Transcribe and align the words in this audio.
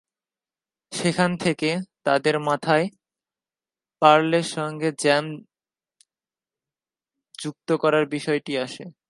সেখান 0.91 1.31
থেকে 1.37 1.69
তাঁদের 2.03 2.35
মাথায় 2.41 2.85
পার্লের 4.01 4.45
সঙ্গে 4.55 4.89
জ্যাম 4.99 5.25
যুক্ত 7.39 7.69
করার 7.81 8.05
বিষয়টি 8.07 8.53
আসে। 8.57 8.83